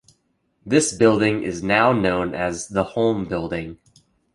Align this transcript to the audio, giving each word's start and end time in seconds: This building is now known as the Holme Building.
This 0.65 0.95
building 0.95 1.43
is 1.43 1.61
now 1.61 1.91
known 1.93 2.33
as 2.33 2.67
the 2.69 2.83
Holme 2.83 3.25
Building. 3.25 3.77